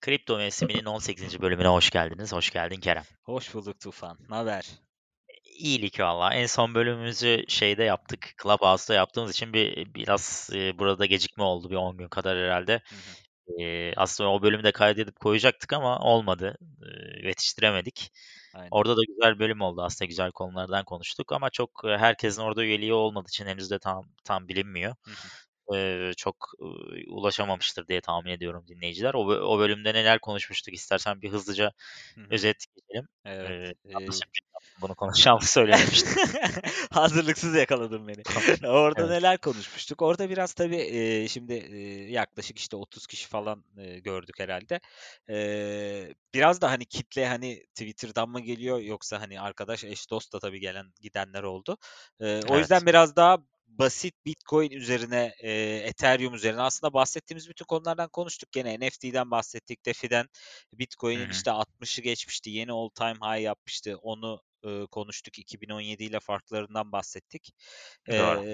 [0.00, 1.40] Kripto mevsiminin 18.
[1.40, 2.32] bölümüne hoş geldiniz.
[2.32, 3.02] Hoş geldin Kerem.
[3.22, 4.18] Hoş bulduk Tufan.
[4.30, 4.66] Ne haber?
[5.44, 6.34] İyilik valla.
[6.34, 8.34] En son bölümümüzü şeyde yaptık.
[8.42, 11.70] Clubhouse'da yaptığımız için bir biraz e, burada gecikme oldu.
[11.70, 12.72] Bir 10 gün kadar herhalde.
[12.72, 13.62] Hı hı.
[13.62, 16.58] E, aslında o bölümü de kaydedip koyacaktık ama olmadı.
[16.82, 18.12] E, yetiştiremedik.
[18.54, 18.68] Aynen.
[18.70, 20.08] Orada da güzel bölüm oldu aslında.
[20.08, 24.48] Güzel konulardan konuştuk ama çok e, herkesin orada üyeliği olmadığı için henüz de tam tam
[24.48, 24.94] bilinmiyor.
[25.04, 25.76] Hı hı.
[25.76, 26.36] E, çok
[27.08, 29.14] ulaşamamıştır diye tahmin ediyorum dinleyiciler.
[29.14, 31.72] O, o bölümde neler konuşmuştuk istersen bir hızlıca
[32.14, 33.08] Hı özet geçelim.
[33.24, 33.76] Evet.
[33.84, 34.06] Ee, ee,
[34.82, 36.14] bunu konuşacağımı söylememiştim.
[36.92, 38.22] Hazırlıksız yakaladın beni.
[38.68, 39.10] Orada Evet.
[39.10, 40.02] neler konuşmuştuk?
[40.02, 41.78] Orada biraz tabii e, şimdi e,
[42.12, 44.80] yaklaşık işte 30 kişi falan e, gördük herhalde.
[45.30, 50.38] E, biraz da hani kitle hani Twitter'dan mı geliyor yoksa hani arkadaş eş dost da
[50.38, 51.78] tabii gelen gidenler oldu.
[52.20, 52.58] E, o Evet.
[52.58, 53.38] yüzden biraz daha
[53.78, 55.52] basit Bitcoin üzerine, e,
[55.84, 58.52] Ethereum üzerine aslında bahsettiğimiz bütün konulardan konuştuk.
[58.52, 60.26] Gene NFT'den bahsettik, DeFi'den.
[60.72, 63.96] Bitcoin'in işte 60'ı geçmişti, yeni all time high yapmıştı.
[64.02, 65.38] Onu e, konuştuk.
[65.38, 67.54] 2017 ile farklarından bahsettik.
[68.08, 68.44] Doğru.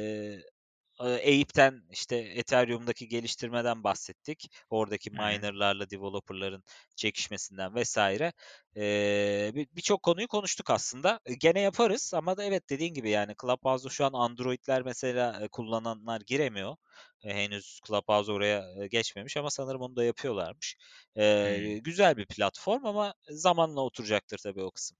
[1.00, 4.50] Eyüp'ten işte Ethereum'daki geliştirmeden bahsettik.
[4.70, 6.64] Oradaki minerlarla developerların
[6.96, 8.32] çekişmesinden vesaire.
[8.76, 11.20] Ee, bir- Birçok konuyu konuştuk aslında.
[11.26, 15.48] E, Gene yaparız ama da evet dediğin gibi yani Clubhouse'da şu an Android'ler mesela e,
[15.48, 16.76] kullananlar giremiyor.
[17.24, 20.76] E, henüz Clubhouse oraya e, geçmemiş ama sanırım onu da yapıyorlarmış.
[21.16, 21.82] Ee, Hmm.
[21.82, 24.96] güzel bir platform ama zamanla oturacaktır tabii o kısım.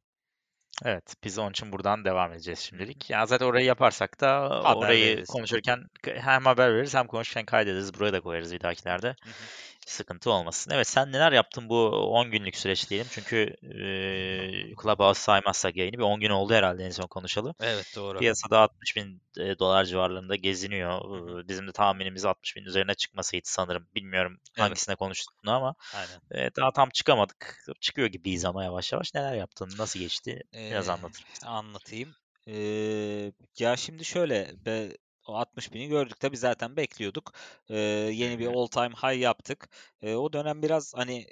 [0.84, 3.10] Evet, biz onun için buradan devam edeceğiz şimdilik.
[3.10, 5.28] Ya zaten orayı yaparsak da Haber orayı veririz.
[5.28, 7.94] konuşurken hem haber veririz hem konuşurken kaydederiz.
[7.94, 9.16] Buraya da koyarız bir dahakilerde.
[9.24, 9.50] Hı hı.
[9.86, 10.70] Sıkıntı olmasın.
[10.74, 13.06] Evet sen neler yaptın bu 10 günlük süreç diyelim.
[13.10, 17.54] Çünkü e, Clubhouse saymazsak yayını bir 10 gün oldu herhalde en son konuşalı.
[17.60, 18.18] Evet doğru.
[18.18, 20.98] Piyasada 60 bin e, dolar civarlarında geziniyor.
[21.44, 23.86] E, Bizim de tahminimiz 60 bin üzerine çıkmasıydı sanırım.
[23.94, 24.58] Bilmiyorum Evet.
[24.68, 26.46] hangisine konuştuk bunu ama Aynen.
[26.46, 27.58] e, daha tam çıkamadık.
[27.80, 29.14] Çıkıyor gibiyiz ama yavaş yavaş.
[29.14, 29.70] Neler yaptın?
[29.78, 30.42] Nasıl geçti?
[30.52, 31.46] Biraz Ee, anlatır mısın?
[31.46, 32.14] anlatayım.
[32.48, 34.88] Ee, ya şimdi şöyle be,
[35.28, 37.32] o 60 bini gördük tabii zaten bekliyorduk.
[37.70, 37.76] Ee,
[38.12, 39.68] yeni bir all time high yaptık.
[40.02, 41.26] Ee, o dönem biraz hani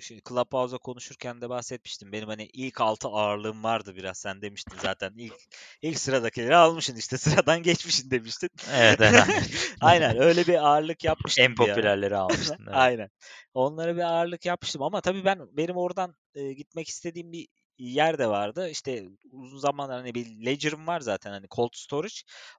[0.00, 2.12] şey, Clubhouse'da konuşurken de bahsetmiştim.
[2.12, 4.18] Benim hani ilk altı ağırlığım vardı biraz.
[4.18, 5.34] Sen demiştin zaten ilk
[5.82, 8.50] ilk sıradakileri almışsın işte sıradan geçmişsin demiştin.
[8.72, 9.24] Evet, evet.
[9.80, 12.56] Aynen öyle bir ağırlık yapmıştım En popülerleri almıştın.
[12.66, 12.76] Evet.
[12.76, 13.10] Aynen.
[13.54, 17.48] Onlara bir ağırlık yapmıştım ama tabii ben benim oradan e, gitmek istediğim bir
[17.78, 18.68] yer de vardı.
[18.68, 22.14] İşte uzun zamanlar hani bir ledger'ım var zaten hani cold storage.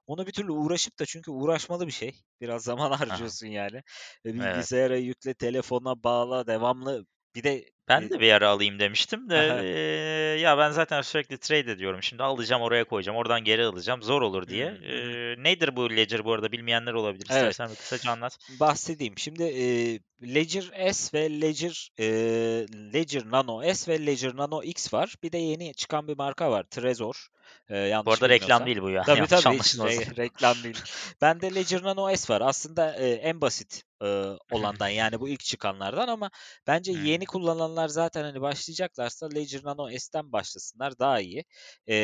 [0.06, 2.20] Ona bir türlü uğraşıp da çünkü uğraşmalı bir şey.
[2.40, 3.76] Biraz zaman harcıyorsun yani.
[4.24, 4.68] E, Evet.
[4.74, 7.06] Bilgisayara yükle, telefona bağla, devamlı.
[7.34, 11.38] Bir de Ben e, de bir ara alayım demiştim de eee, ya ben zaten sürekli
[11.38, 12.02] trade ediyorum.
[12.02, 13.18] Şimdi alacağım oraya koyacağım.
[13.18, 14.02] Oradan geri alacağım.
[14.02, 14.74] Zor olur diye.
[14.82, 17.26] Eee, nedir bu Ledger bu arada bilmeyenler olabilir.
[17.30, 17.50] Evet.
[17.50, 18.38] İstersen bir kısaca anlat.
[18.60, 19.18] bahsedeyim.
[19.18, 19.64] Şimdi e,
[20.34, 22.06] Ledger S ve Ledger e,
[22.94, 25.14] Ledger Nano S ve Ledger Nano X var.
[25.22, 26.62] Bir de yeni çıkan bir marka var.
[26.70, 27.28] Trezor.
[27.68, 29.04] E, Bu yanlış arada reklam değil bu ya.
[29.04, 30.82] Tabii Yanlış tabii hiç re- reklam değil.
[31.20, 32.40] Bende Ledger Nano S var.
[32.40, 34.06] Aslında e, en basit e,
[34.50, 36.30] olandan yani bu ilk çıkanlardan ama
[36.66, 41.44] bence Hmm, yeni kullananlar zaten hani başlayacaklarsa Ledger Nano S'ten başlasınlar daha iyi.
[41.88, 41.96] E,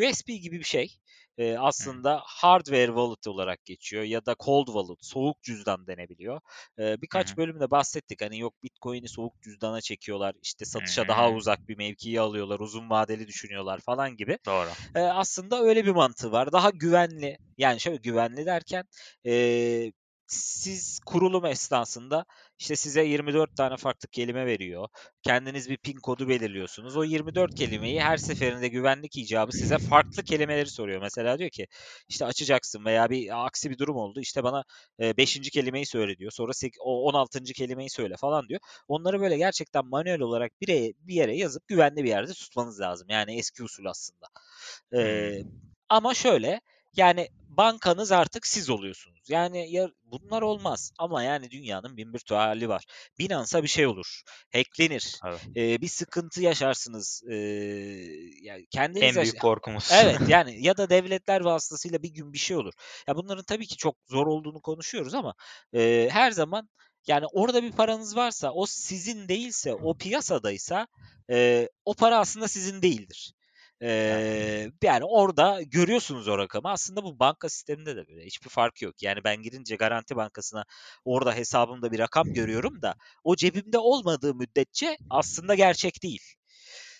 [0.00, 0.98] USB gibi bir şey.
[1.38, 6.40] E, aslında hardware wallet olarak geçiyor ya da cold wallet, soğuk cüzdan denebiliyor.
[6.78, 8.22] E, birkaç bölümde bahsettik.
[8.22, 13.26] Hani yok Bitcoin'i soğuk cüzdana çekiyorlar, işte satışa daha uzak bir mevkiyi alıyorlar, uzun vadeli
[13.28, 14.38] düşünüyorlar falan gibi.
[14.46, 14.68] Doğru.
[14.96, 16.52] Eee, aslında öyle bir mantığı var.
[16.52, 17.38] Daha güvenli.
[17.58, 18.84] Yani şöyle güvenli derken
[19.24, 19.92] eee,
[20.30, 22.24] siz kurulum esnasında
[22.58, 24.88] işte size 24 tane farklı kelime veriyor.
[25.22, 26.96] Kendiniz bir pin kodu belirliyorsunuz.
[26.96, 31.00] O 24 kelimeyi her seferinde güvenlik icabı size farklı kelimeleri soruyor.
[31.02, 31.66] Mesela diyor ki
[32.08, 34.20] işte açacaksın veya bir aksi bir durum oldu.
[34.20, 34.64] İşte bana
[35.00, 35.50] 5.
[35.50, 36.32] kelimeyi söyle diyor.
[36.32, 37.52] Sonra sek- o 16.
[37.52, 38.60] kelimeyi söyle falan diyor.
[38.88, 43.06] Onları böyle gerçekten manuel olarak bir yere, bir yere yazıp güvenli bir yerde tutmanız lazım.
[43.10, 44.26] Yani eski usul aslında.
[44.90, 45.50] Hmm,
[45.88, 46.60] ama şöyle
[46.96, 47.28] yani
[47.60, 49.20] bankanız artık siz oluyorsunuz.
[49.28, 52.84] Yani ya bunlar olmaz ama yani dünyanın bin bir türlü hali var.
[53.18, 54.22] Binance'a bir şey olur.
[54.52, 55.18] Hacklenir.
[55.22, 55.38] tabii.
[55.54, 57.22] Eee, bir sıkıntı yaşarsınız.
[57.30, 57.36] Eee,
[58.42, 59.88] yani kendiniz En yaş- büyük korkumuz.
[59.92, 62.72] Evet yani ya da devletler vasıtasıyla bir gün bir şey olur.
[63.08, 65.34] Ya bunların tabii ki çok zor olduğunu konuşuyoruz ama
[65.72, 66.68] eee, her zaman
[67.06, 70.86] yani orada bir paranız varsa o sizin değilse o piyasadaysa
[71.28, 73.32] eee, o para aslında sizin değildir.
[73.80, 76.70] Eee, yani orada görüyorsunuz o rakamı.
[76.70, 78.24] Aslında bu banka sisteminde de böyle.
[78.26, 79.02] Hiçbir farkı yok.
[79.02, 80.64] Yani ben girince Garanti Bankası'na
[81.04, 82.94] orada hesabımda bir rakam görüyorum da
[83.24, 86.34] o cebimde olmadığı müddetçe aslında gerçek değil.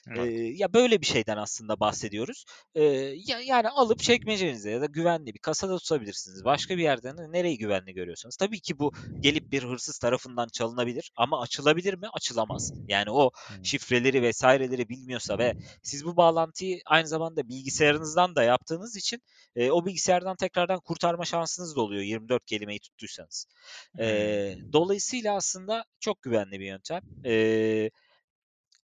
[0.06, 0.32] Evet.
[0.58, 2.44] ya böyle bir şeyden aslında bahsediyoruz.
[2.74, 6.44] Eee, ya yani alıp çekmecenize ya da güvenli bir kasada tutabilirsiniz.
[6.44, 8.36] Başka bir yerden de nereyi güvenli görüyorsanız.
[8.36, 12.08] Tabii ki bu gelip bir hırsız tarafından çalınabilir ama açılabilir mi?
[12.12, 12.72] Açılamaz.
[12.88, 13.30] Yani o
[13.62, 19.22] şifreleri vesaireleri bilmiyorsa ve siz bu bağlantıyı aynı zamanda bilgisayarınızdan da yaptığınız için
[19.56, 23.46] eee, o bilgisayardan tekrardan kurtarma şansınız da oluyor 24 kelimeyi tuttuysanız.
[23.94, 24.36] Hımm.
[24.72, 27.00] dolayısıyla aslında çok güvenli bir yöntem.
[27.24, 27.90] Eee,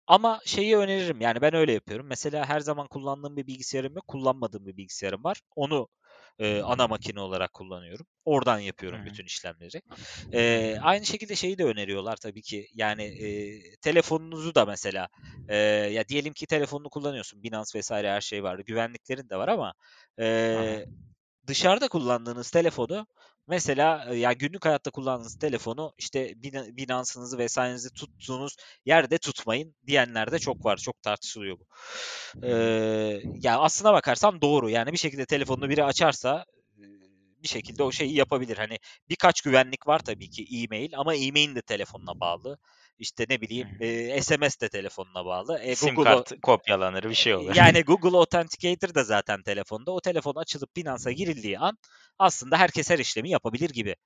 [0.07, 2.07] ama şeyi öneririm yani ben öyle yapıyorum.
[2.07, 5.41] Mesela her zaman kullandığım bir bilgisayarım yok, kullanmadığım bir bilgisayarım var.
[5.57, 5.89] Onu
[6.39, 8.07] eee, ana makine olarak kullanıyorum.
[8.25, 9.07] Oradan yapıyorum hı.
[9.07, 9.83] bütün işlemleri.
[9.89, 9.97] Hı.
[10.83, 12.69] aynı şekilde şeyi de öneriyorlar tabii ki.
[12.75, 15.09] Yani eee, telefonunuzu da mesela
[15.51, 15.57] eee,
[15.93, 17.43] ya diyelim ki telefonunu kullanıyorsun.
[17.43, 18.59] Binance vesaire her şey var.
[18.59, 19.75] Güvenliklerin de var ama
[20.55, 20.79] Hı hı.
[20.79, 20.87] eee,
[21.47, 23.07] dışarıda kullandığınız telefonu
[23.49, 30.33] mesela e, ya günlük hayatta kullandığınız telefonu işte Bina- Binance'ınızı vesairenizi tuttuğunuz yerde tutmayın diyenler
[30.33, 30.77] de çok var.
[30.77, 31.67] Çok tartışılıyor bu.
[32.35, 32.47] Hı hı.
[32.47, 34.71] Eee, ya aslına bakarsan doğru.
[34.71, 36.45] Yani bir şekilde telefonunu biri açarsa
[37.43, 38.57] bir şekilde o şeyi yapabilir.
[38.57, 38.79] Hani
[39.09, 42.59] birkaç güvenlik var tabii ki e-mail ama e-mail de telefonuna bağlı.
[42.99, 45.59] İşte ne bileyim e, SMS de telefonuna bağlı.
[45.59, 47.55] E, Sim Google o- kart kopyalanır, bir şey olur.
[47.55, 49.91] yani Google Authenticator da zaten telefonda.
[49.93, 51.79] O telefon açılıp Binance'a girildiği an
[52.19, 53.97] aslında herkes her işlemi yapabilir gibi.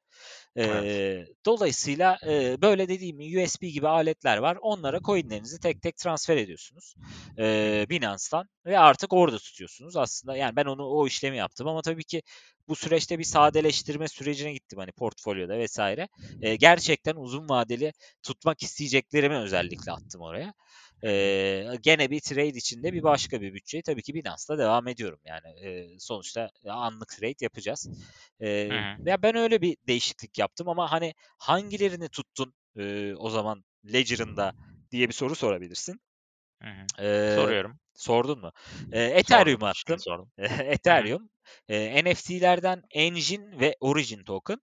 [0.65, 1.01] Evet.
[1.05, 4.59] Eee, dolayısıyla eee, böyle dediğim USB gibi aletler var.
[4.63, 6.95] Onlara coinlerinizi tek tek transfer ediyorsunuz
[7.39, 7.89] hı.
[7.91, 9.97] Binance'tan ve artık orada tutuyorsunuz.
[9.97, 12.23] Aslında yani ben onu o işlemi yaptım ama tabii ki
[12.71, 16.09] bu süreçte bir sadeleştirme sürecine gittim hani portfolyoda vesaire.
[16.43, 17.93] Eee, gerçekten uzun vadeli
[18.25, 20.55] tutmak isteyeceklerimi özellikle attım oraya.
[21.05, 23.83] Eee, gene bir trade içinde bir başka bir bütçe.
[23.83, 25.21] Tabii ki Binance'da devam ediyorum.
[25.27, 27.91] Yani eee, sonuçta anlık trade yapacağız.
[28.71, 29.01] Hı.
[29.07, 34.53] ya ben öyle bir değişiklik yaptım ama hani hangilerini tuttun eee, o zaman Ledger'ında
[34.91, 36.01] diye bir soru sorabilirsin.
[36.63, 36.93] Hı hı.
[36.99, 37.81] Eee, Soruyorum.
[37.95, 38.53] sordun mu?
[39.21, 39.61] Sordum.
[39.61, 40.03] Ethereum Şimdi attım.
[40.03, 40.33] sordum.
[40.77, 41.31] Ethereum,
[41.69, 44.59] eee, NFT'lerden Engine ve Origin token,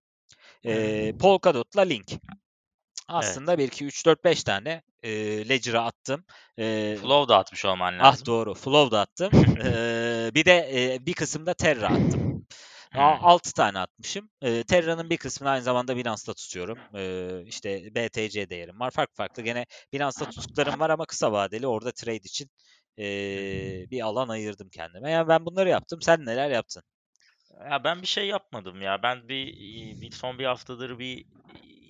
[0.64, 2.06] eee, Polkadot'la Link.
[3.18, 3.42] Evet.
[3.48, 6.24] Aslında 1, 2, 3, 4, 5 tane eee, Ledger'a attım.
[6.58, 8.26] Eee, Flow da atmış olman ah lazım.
[8.26, 9.36] doğru, Flow da attım.
[9.60, 12.22] Eee, bir de eee, bir kısımda Terra attım.
[12.94, 13.30] A Hımm.
[13.32, 14.30] 6 tane atmışım.
[14.42, 16.84] Eee, Terra'nın bir kısmını aynı zamanda Binance'da tutuyorum.
[16.94, 18.90] Eee, işte BTC değerim var.
[18.90, 22.50] Farklı farklı gene Binance'da tuttuklarım var ama kısa vadeli orada trade için
[22.98, 25.12] Eee, bir alan ayırdım kendime.
[25.12, 26.02] Yani ben bunları yaptım.
[26.02, 26.84] Sen neler yaptın?
[27.70, 29.02] Ya, ben bir şey yapmadım ya.
[29.02, 29.46] Ben bir,
[30.00, 31.24] bir son bir haftadır bir,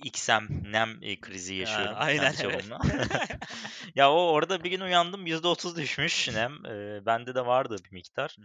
[0.02, 2.64] XM, NEM, krizi yaşıyorum aynen kendi evet.
[3.94, 6.64] Ya, o orada bir gün uyandım %30 düşmüş NEM.
[6.64, 8.36] Eee, bende de vardı bir miktar.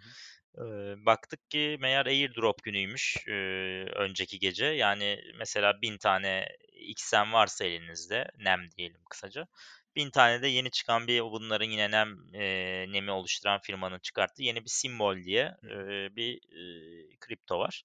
[0.57, 4.65] Eee, baktık ki meğer airdrop günüymüş, eee, önceki gece.
[4.65, 9.47] Yani mesela 1000 tane XM varsa elinizde, NEM diyelim kısaca.
[9.95, 14.63] 1000 tane de yeni çıkan bir bunların yine NEM, eee, NEM'i oluşturan firmanın çıkarttığı yeni
[14.65, 17.83] bir Symbol diye, eee, bir, eee, kripto var.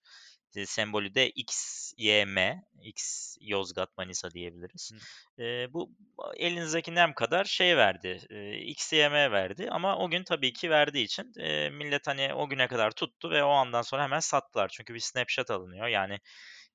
[0.48, 4.92] İşte sembolü de XYM, X Yozgat Manisa diyebiliriz.
[5.38, 5.42] Hı.
[5.42, 5.90] Eee, bu
[6.36, 11.32] elinizdeki nem kadar şey verdi, eee, XYM verdi ama o gün tabii ki verdiği için,
[11.38, 14.68] eee, millet, hani, o güne kadar tuttu ve o andan sonra hemen sattılar.
[14.68, 15.86] Çünkü bir snapshot alınıyor.
[15.86, 16.18] Yani,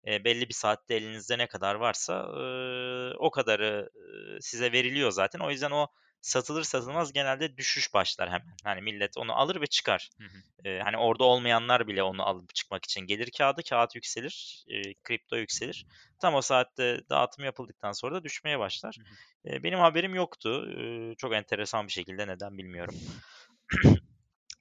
[0.08, 5.40] eee, belli bir saatte elinizde ne kadar varsa, ııı, o kadarı, ııı, size veriliyor zaten.
[5.40, 5.88] O yüzden o
[6.22, 8.56] satılır satılmaz genelde düşüş başlar hemen.
[8.64, 10.10] Hani, millet onu alır ve çıkar.
[10.20, 10.38] Hı hı.
[10.66, 15.36] Eee, hani, orada olmayanlar bile onu alıp çıkmak için gelir kağıdı, kağıt yükselir, eee, kripto
[15.38, 15.86] yükselir.
[16.20, 18.98] Tam o saatte dağıtım yapıldıktan sonra da düşmeye başlar.
[18.98, 19.16] Hı hı.
[19.46, 20.66] Eee, benim haberim yoktu.
[20.78, 22.96] Eee, çok enteresan bir şekilde neden bilmiyorum.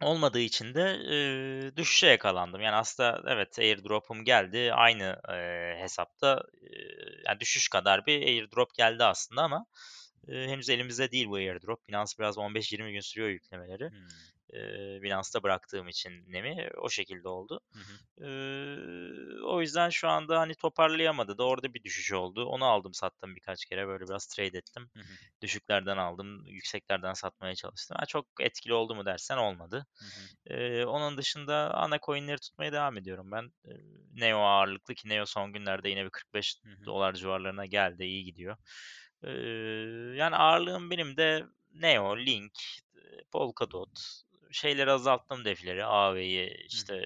[0.03, 2.61] Olmadığı için de, eee, düşüşe yakalandım.
[2.61, 4.73] Yani, aslında evet, airdrop'um geldi.
[4.75, 6.89] Aynı, eee, hesapta, eee,
[7.27, 9.67] yani, düşüş kadar bir airdrop geldi aslında ama,
[10.29, 11.89] eee, henüz elimizde değil bu airdrop.
[11.89, 13.91] Binance biraz 15-20 gün sürüyor yüklemeleri.
[13.91, 14.32] Hımm.
[14.53, 17.61] Eee, Binance'da bıraktığım için NEM'i o şekilde oldu.
[17.73, 17.99] Hı hı.
[18.21, 22.45] Eee, o yüzden şu anda, hani, toparlayamadı da orada bir düşüş oldu.
[22.47, 23.87] Onu aldım sattım birkaç kere.
[23.87, 24.91] Böyle biraz trade ettim.
[24.95, 25.17] Hı hı.
[25.43, 27.97] Düşüklerden aldım, yükseklerden satmaya çalıştım.
[28.01, 29.87] Ha, çok etkili oldu mu dersen olmadı.
[29.99, 30.29] Hı hı.
[30.51, 33.53] Eee, onun dışında ana coin'leri tutmaya devam ediyorum ben.
[33.65, 33.77] Eee,
[34.15, 36.11] Neo ağırlıklı ki Neo son günlerde yine bir
[36.65, 36.91] Hı hı.
[36.91, 38.57] $45 civarlarına geldi, iyi gidiyor.
[39.25, 39.31] Eee,
[40.17, 42.53] yani ağırlığım benim de Neo, Link,
[43.33, 44.01] Polkadot,
[44.53, 47.03] şeyleri azalttım defleri, AAV'yi, Hı işte, hı.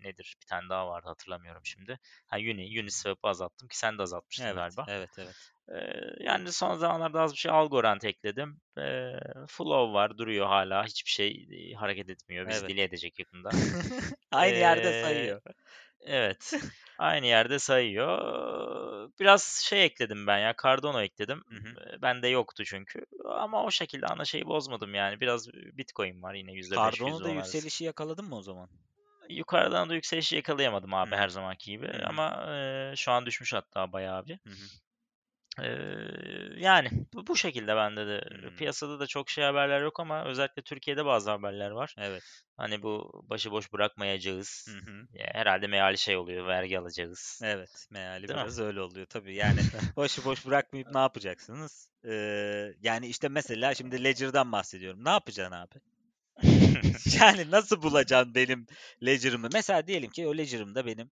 [0.00, 1.98] nedir bir tane daha vardı hatırlamıyorum şimdi.
[2.26, 4.88] Ha, Uni, Uniswap'ı azalttım ki sen de azaltmıştın Evet, galiba.
[4.88, 5.52] evet, evet.
[5.70, 8.60] Eee, yani son zamanlarda az bir şey Algorand ekledim.
[8.78, 12.48] Eee, Flow var, duruyor hala Hiçbir şey, hareket etmiyor.
[12.48, 12.74] Bizi Evet.
[12.74, 13.54] deli edecek yakında.
[14.32, 15.42] Aynı yerde Eee, sayıyor.
[16.06, 16.52] Evet.
[16.98, 19.10] Aynı yerde sayıyor.
[19.20, 20.54] Biraz şey ekledim ben ya.
[20.62, 21.42] Cardano ekledim.
[21.48, 22.02] Hı hı.
[22.02, 23.04] Bende yoktu çünkü.
[23.24, 25.20] Ama o şekilde ana şeyi bozmadım yani.
[25.20, 27.56] Biraz Bitcoin var yine %5, Cardano'da %10 arası.
[27.56, 28.68] yükselişi yakaladın mı o zaman?
[29.28, 31.16] Yukarıdan da yükselişi yakalayamadım abi Hı.
[31.16, 31.86] her zamanki gibi.
[31.86, 32.06] Hı.
[32.06, 34.38] Ama eee, şu an düşmüş hatta bayağı bir.
[34.46, 34.64] Hı hı.
[36.56, 38.20] Yani bu, bu şekilde bende de.
[38.30, 38.56] Hmm.
[38.56, 41.94] Piyasada da çok şey haberler yok ama özellikle Türkiye'de bazı haberler var.
[41.98, 42.22] Evet.
[42.56, 44.68] Hani bu başıboş bırakmayacağız.
[44.70, 45.06] Hı hı.
[45.14, 46.46] Ya herhalde meali şey oluyor.
[46.46, 47.40] Vergi alacağız.
[47.44, 48.42] Evet, meali Değil mi?
[48.42, 49.34] biraz öyle oluyor tabii.
[49.34, 49.60] Yani
[49.96, 51.88] boşu boş bırakmayıp ne yapacaksınız?
[52.04, 55.04] Ee, yani işte mesela şimdi Ledger'dan bahsediyorum.
[55.04, 55.74] Ne yapacaksın abi?
[57.20, 58.66] Yani nasıl bulacaksın benim
[59.04, 59.48] Ledger'ımı?
[59.52, 61.10] Mesela diyelim ki o Ledger'ımda benim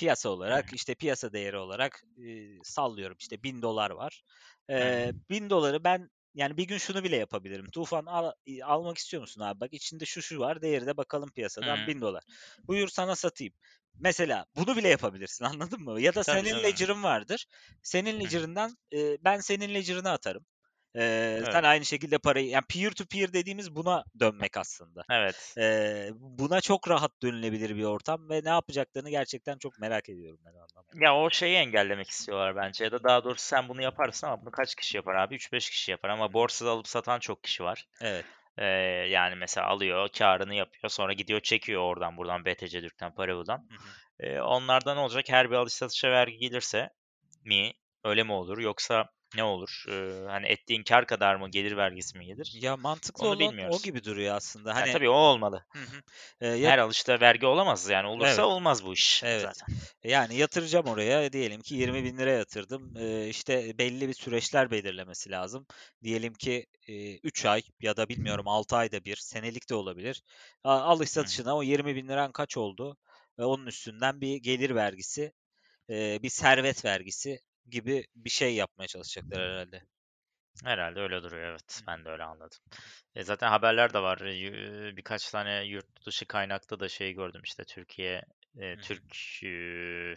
[0.00, 2.30] piyasa olarak işte piyasa değeri olarak e,
[2.62, 4.22] sallıyorum işte 1000 dolar var.
[4.70, 7.70] Ee, 1000 doları ben yani bir gün şunu bile yapabilirim.
[7.70, 8.32] Tufan al,
[8.64, 9.60] almak istiyor musun abi?
[9.60, 10.62] Bak içinde şu şu var.
[10.62, 11.86] Değeri de bakalım piyasadan Hı.
[11.86, 12.22] 1000 dolar.
[12.68, 13.54] Buyur sana satayım.
[13.98, 16.00] Mesela bunu bile yapabilirsin anladın mı?
[16.00, 16.62] Ya da Tabii senin.
[16.62, 17.46] Ledger'ın vardır.
[17.82, 18.20] Senin.
[18.20, 20.46] Ledger'ından e, ben senin Ledger'ını atarım.
[20.94, 21.52] Ee, Evet.
[21.52, 25.04] Sen aynı şekilde parayı yani peer to peer dediğimiz buna dönmek aslında.
[25.10, 25.54] Evet.
[25.58, 30.50] Ee, buna çok rahat dönülebilir bir ortam ve ne yapacaklarını gerçekten çok merak ediyorum ben
[30.50, 31.04] anlamda.
[31.04, 34.50] Ya o şeyi engellemek istiyorlar bence ya da daha doğrusu sen bunu yaparsın ama bunu
[34.50, 35.34] kaç kişi yapar abi?
[35.34, 37.86] 3-5 kişi yapar ama borsada alıp satan çok kişi var.
[38.00, 38.24] Evet.
[38.58, 38.64] Ee,
[39.10, 43.64] yani mesela alıyor, karını yapıyor, sonra gidiyor çekiyor oradan buradan BTC Türk'ten, hı.
[44.20, 45.24] Ee, onlardan olacak?
[45.28, 46.90] Her bir alış satışa vergi gelirse
[47.44, 47.72] mi?
[48.04, 48.58] Öyle mi olur?
[48.58, 49.84] Yoksa ne olur?
[49.88, 52.60] Ee, hani ettiğin kar kadar mı gelir vergisi mi gelir?
[52.60, 53.82] Ya mantıklı Onu olan o bilmiyoruz.
[53.82, 54.74] gibi duruyor aslında.
[54.74, 55.64] Hani tabii o olmalı.
[55.72, 56.02] Hı hı.
[56.40, 58.44] Ee, ya- Her alışta vergi olamaz yani olursa Evet.
[58.44, 59.42] olmaz bu iş Evet.
[59.42, 59.68] zaten.
[60.04, 62.96] Yani yatıracağım oraya diyelim ki 20 bin lira yatırdım.
[62.96, 65.66] Ee, işte belli bir süreçler belirlemesi lazım.
[66.02, 66.66] Diyelim ki
[67.22, 70.22] 3 ay ya da bilmiyorum 6 ayda bir senelik de olabilir.
[70.64, 72.96] Alış satışına o 20 bin liran kaç oldu?
[73.38, 75.32] Ve onun üstünden bir gelir vergisi,
[75.90, 79.82] e, bir servet vergisi gibi bir şey yapmaya çalışacaklar herhalde.
[80.64, 81.82] Herhalde öyle duruyor evet.
[81.86, 82.58] Ben de öyle anladım.
[83.14, 84.20] E zaten haberler de var.
[84.20, 88.22] E, yu- Birkaç tane yurt dışı kaynakta da şey gördüm işte Türkiye
[88.60, 88.80] e, hı.
[88.80, 89.14] Türk
[89.44, 90.14] e,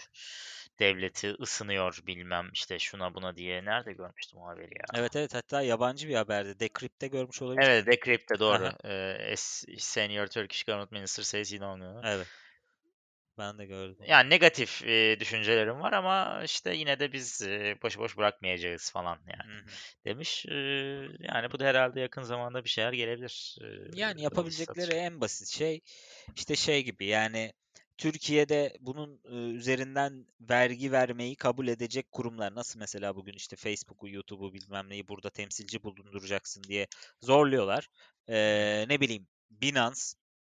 [0.79, 3.65] devleti ısınıyor bilmem işte şuna buna diye.
[3.65, 4.85] Nerede görmüştüm o haberi ya?
[4.93, 6.59] Evet evet hatta yabancı bir haberde.
[6.59, 7.73] Decrypt'te görmüş olabilirsin.
[7.73, 8.63] Evet, Decrypt'te doğru.
[8.63, 8.77] Aha.
[8.85, 12.01] E, S- Senior Turkish Government Minister says he don't know.
[12.03, 12.27] Evet.
[13.37, 14.05] Ben de gördüm.
[14.07, 19.19] Yani negatif e, düşüncelerim var ama işte yine de biz e, boş boş bırakmayacağız falan
[19.27, 19.69] yani Hı hı.
[20.05, 20.45] demiş.
[20.45, 20.53] E,
[21.19, 23.57] yani bu da herhalde yakın zamanda bir şeyler gelebilir.
[23.61, 23.65] e,
[23.99, 24.99] Yani yapabilecekleri satış.
[24.99, 25.81] en basit şey
[26.35, 27.53] işte şey gibi yani
[27.97, 34.53] Türkiye'de bunun e, üzerinden vergi vermeyi kabul edecek kurumlar nasıl mesela bugün işte Facebook'u, YouTube'u
[34.53, 36.87] bilmem neyi burada temsilci bulunduracaksın diye
[37.21, 37.87] zorluyorlar.
[38.29, 40.01] Ee, ne bileyim Binance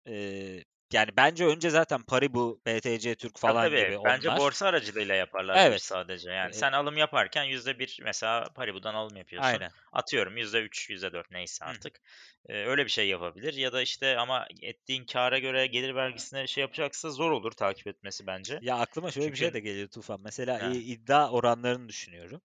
[0.08, 4.36] e, yani bence önce zaten Paribu, BTC Türk Ya falan tabii gibi bence onlar.
[4.36, 5.80] borsa aracılığıyla yaparlar Evet.
[5.80, 6.30] sadece.
[6.30, 9.60] Yani e, sen alım yaparken yüzde bir mesela Paribu'dan alım yapıyorsun.
[9.60, 9.72] aynen.
[9.92, 11.72] Atıyorum yüzde üç, yüzde dört neyse Hı.
[11.74, 12.00] artık.
[12.48, 13.54] E, öyle bir şey yapabilir.
[13.54, 18.26] Ya da işte ama ettiğin kâra göre gelir vergisine şey yapacaksa zor olur takip etmesi
[18.26, 18.60] bence.
[18.60, 20.20] Ya aklıma şöyle bir şey Çünkü de geliyor Tufan.
[20.20, 20.72] Mesela ha.
[20.72, 22.40] iddia oranlarını düşünüyorum.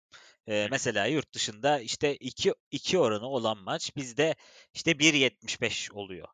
[0.47, 0.71] Ee, Hı hı.
[0.71, 4.35] mesela yurt dışında işte 2 2 oranı olan maç bizde
[4.73, 6.27] işte 1.75 oluyor.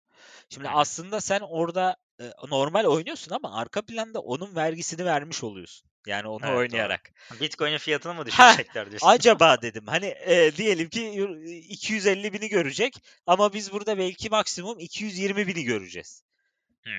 [0.50, 5.90] Şimdi aslında sen orada e, normal oynuyorsun ama arka planda onun vergisini vermiş oluyorsun.
[6.08, 6.58] Yani onu Evet doğru.
[6.58, 7.12] oynayarak.
[7.42, 9.08] Bitcoin'in fiyatını mı düşürecekler diyorsun?
[9.08, 9.84] acaba dedim.
[9.88, 15.64] Hani e, diyelim ki yur- 250 bini görecek ama biz burada belki maksimum 220 bini
[15.64, 16.24] göreceğiz.
[16.84, 16.92] Hmm,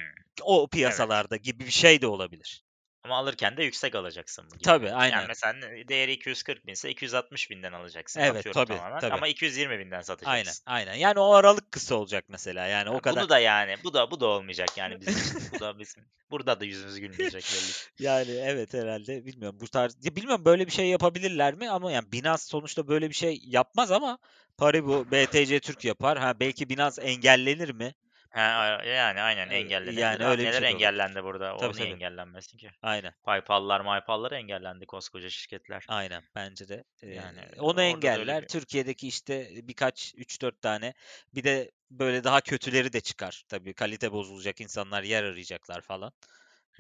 [0.43, 0.71] O evet.
[0.71, 2.65] piyasalarda gibi bir şey de olabilir.
[3.05, 4.65] Ama alırken de yüksek alacaksın bu gibi.
[4.65, 5.29] Tabii Yani aynen.
[5.29, 9.13] mesela ne- değeri 240 binse 260 binden alacaksın Evet atıyorum tabii tamamen tabii.
[9.15, 10.65] ama 220 binden Aynen satacaksın.
[10.67, 10.95] aynen.
[10.95, 12.67] Yani o aralık kısa olacak mesela.
[12.67, 13.21] Yani o Ha, kadar.
[13.21, 16.65] bunu da yani bu da bu da olmayacak yani bizim bu da bizim burada da
[16.65, 17.73] yüzümüz gülmeyecek belli.
[17.99, 22.13] Yani evet herhalde bilmiyorum bu tarz ya bilmiyorum böyle bir şey yapabilirler mi ama yani
[22.13, 24.19] Binance sonuçta böyle bir şey yapmaz ama
[24.59, 26.19] Paribu BTC Türk yapar.
[26.19, 27.95] Ha belki Binance engellenir mi?
[28.31, 30.01] Ha, a- yani aynen engellenebilir.
[30.01, 31.57] Yani öyle bir neler şey engellendi burada?
[31.57, 31.89] Tabii O tabii.
[31.89, 32.71] engellenmesin ki?
[32.83, 33.13] Aynen.
[33.23, 35.85] PayPal'lar, MyPal'lar engellendi koskoca şirketler.
[35.89, 36.85] Aynen bence de.
[37.03, 38.43] Ee, Yani onu engeller.
[38.43, 40.95] bir Türkiye'deki işte birkaç 3-4 tane
[41.35, 43.45] bir de böyle daha kötüleri de çıkar.
[43.49, 46.13] Tabii kalite bozulacak insanlar yer arayacaklar falan.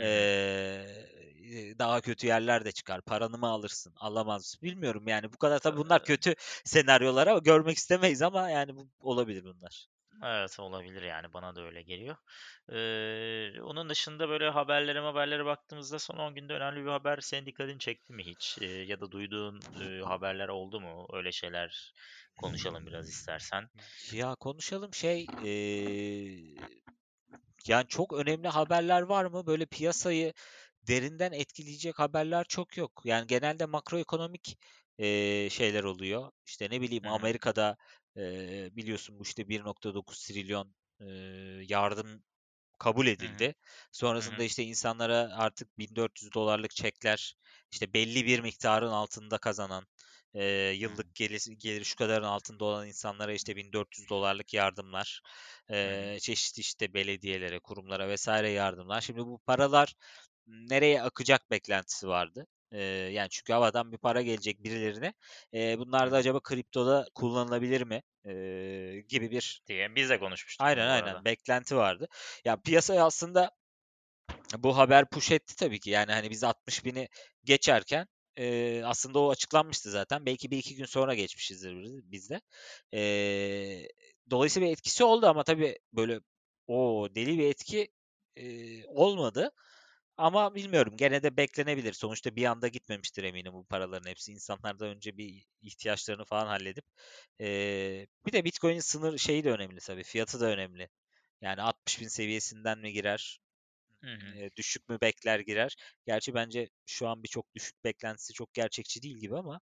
[0.01, 0.87] Ee,
[1.79, 3.03] daha kötü yerler de çıkar.
[3.03, 3.93] Paranı mı alırsın?
[3.97, 4.57] Alamaz.
[4.63, 9.45] Bilmiyorum yani bu kadar tabii bunlar kötü senaryolar ama görmek istemeyiz ama yani bu olabilir
[9.45, 9.87] bunlar.
[10.25, 12.17] Evet olabilir yani bana da öyle geliyor.
[12.73, 17.79] Ee, onun dışında böyle haberlere haberlere baktığımızda son 10 günde önemli bir haber senin dikkatini
[17.79, 18.59] çekti mi hiç?
[18.61, 21.07] Ee, ya da duyduğun e, haberler oldu mu?
[21.13, 21.93] Öyle şeyler
[22.37, 23.71] konuşalım biraz istersen.
[24.11, 26.81] Ya konuşalım şey ee,
[27.69, 29.47] yani çok önemli haberler var mı?
[29.47, 30.33] Böyle piyasayı
[30.89, 33.03] derinden etkileyecek haberler çok yok.
[33.05, 34.59] Yani genelde makroekonomik
[34.99, 36.33] eee, şeyler oluyor.
[36.47, 37.07] İşte ne bileyim.
[37.07, 37.77] Amerika'da
[38.17, 41.07] eee, biliyorsun bu işte 1.9 trilyon eee,
[41.69, 42.25] yardım
[42.79, 43.55] kabul edildi.
[44.19, 44.45] Hı Sonrasında hı.
[44.45, 47.35] işte insanlara artık 1400 dolarlık çekler,
[47.73, 49.87] işte belli bir miktarın altında kazanan,
[50.85, 51.01] hı.
[51.01, 55.21] yıllık geliri, geliri şu kadarın altında olan insanlara işte 1400 dolarlık yardımlar,
[55.71, 59.01] eee, çeşitli işte belediyelere, kurumlara vesaire yardımlar.
[59.01, 59.95] Şimdi bu paralar
[60.47, 62.47] nereye akacak beklentisi vardı.
[62.73, 62.81] Eee,
[63.13, 65.15] yani çünkü havadan bir para gelecek birilerine.
[65.53, 68.03] Hı bunlar da acaba kriptoda kullanılabilir mi?
[68.25, 71.25] Eee, gibi bir Diye biz de konuşmuştuk aynen aynen arada.
[71.25, 72.09] beklenti vardı.
[72.45, 73.51] Ya piyasaya aslında
[74.59, 75.91] bu haber push etti tabii ki.
[75.91, 77.09] Yani hani biz 60 bini
[77.45, 78.07] geçerken
[78.39, 80.27] eee, aslında o açıklanmıştı zaten.
[80.27, 82.41] Belki bir iki gün sonra geçmişizdir biz biz de.
[82.93, 83.89] Eee,
[84.31, 86.21] dolayısıyla bir etkisi oldu ama tabii böyle
[86.67, 87.89] o deli bir etki
[88.37, 89.51] eee, olmadı.
[90.21, 91.93] Ama bilmiyorum gene de beklenebilir.
[91.93, 94.33] Sonuçta bir anda gitmemiştir eminim bu paraların hepsi.
[94.33, 96.85] İnsanlardan önce bir ihtiyaçlarını falan halledip.
[97.41, 100.03] eee, bir de Bitcoin'in sınır şeyi de önemli tabii.
[100.05, 100.89] Fiyatı da önemli.
[101.43, 103.41] Yani 60 bin seviyesinden mi girer?
[104.03, 104.37] Hı hı.
[104.37, 105.77] Eee, düşük mü bekler girer?
[106.07, 109.61] Gerçi bence şu an birçok düşük beklentisi çok gerçekçi değil gibi ama.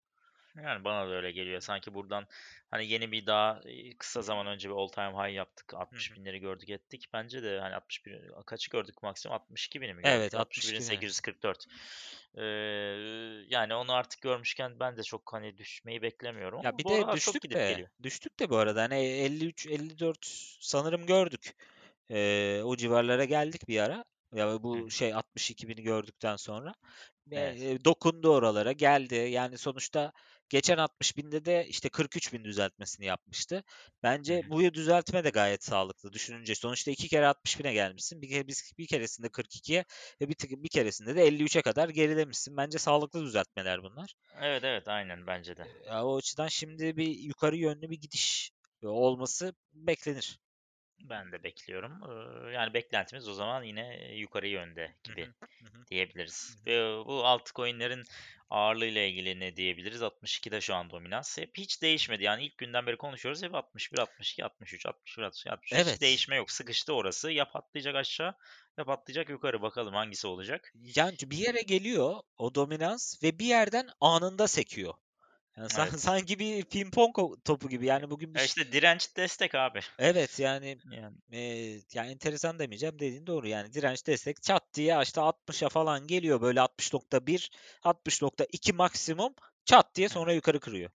[0.56, 1.60] Yani bana da öyle geliyor.
[1.60, 2.26] Sanki buradan
[2.70, 3.60] hani yeni bir daha
[3.98, 5.74] kısa zaman önce bir all time high yaptık.
[5.92, 6.16] Hı 60 hı.
[6.16, 7.06] binleri gördük ettik.
[7.12, 10.34] Bence de hani 61 kaçı gördük maksimum 62 bini mi Evet gördük?
[10.34, 11.04] 62 bin.
[11.04, 11.66] 61.844.
[12.38, 12.42] Ee,
[13.48, 17.12] yani onu artık görmüşken ben de çok hani düşmeyi beklemiyorum Ya ama bir bu de
[17.12, 17.88] düştük gidip de geliyor.
[18.02, 20.18] düştük de bu arada hani 53 54
[20.60, 21.54] sanırım gördük.
[22.10, 24.04] Eee, o civarlara geldik bir ara.
[24.34, 26.74] Ya bu şey 62 bini gördükten sonra.
[27.32, 27.70] Evet.
[27.84, 29.14] Dokundu oralara geldi.
[29.14, 30.12] Yani sonuçta
[30.48, 33.64] geçen 60 binde de işte 43 bin düzeltmesini yapmıştı.
[34.02, 36.54] Bence bu düzeltme de gayet sağlıklı düşününce.
[36.54, 38.22] Sonuçta iki kere 60 bine gelmişsin.
[38.22, 39.84] Bir, kere, bir, bir keresinde 42'ye
[40.20, 42.56] ve bir, bir keresinde de 53'e kadar gerilemişsin.
[42.56, 44.14] Bence sağlıklı düzeltmeler bunlar.
[44.40, 45.66] Evet evet aynen bence de.
[45.86, 48.50] Ya o açıdan şimdi bir yukarı yönlü bir gidiş
[48.82, 50.38] olması beklenir.
[51.10, 52.00] Ben de bekliyorum.
[52.52, 55.28] Yani beklentimiz o zaman yine yukarı yönde gibi.
[55.90, 56.56] diyebiliriz.
[56.66, 58.04] Ve bu altcoin'lerin
[58.50, 60.02] ağırlığıyla ilgili ne diyebiliriz?
[60.02, 61.38] 62'de şu an dominans.
[61.38, 62.22] Hep hiç değişmedi.
[62.24, 63.42] Yani ilk günden beri konuşuyoruz.
[63.42, 65.72] Hep 61, 62, 63, 61, 62, 63.
[65.72, 66.00] Hiç Evet.
[66.00, 66.50] değişme yok.
[66.50, 67.30] Sıkıştı orası.
[67.32, 68.34] Ya patlayacak aşağı
[68.78, 69.62] ya patlayacak yukarı.
[69.62, 70.72] Bakalım hangisi olacak.
[70.96, 74.94] Yani bir yere geliyor o dominans ve bir yerden anında sekiyor.
[75.56, 76.00] Yani san- Evet.
[76.00, 77.12] sanki bir pimpon
[77.44, 77.86] topu gibi.
[77.86, 79.80] Yani bugün bir E ş- işte direnç destek abi.
[79.98, 81.16] evet yani Yani.
[81.32, 81.40] e,
[81.94, 86.60] yani enteresan demeyeceğim dediğin doğru yani direnç destek çat diye işte 60'a falan geliyor böyle
[86.60, 87.50] 60.1
[87.82, 90.90] 60.2 maksimum çat diye sonra yukarı kırıyor.